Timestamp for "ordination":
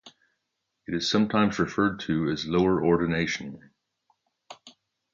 2.83-3.69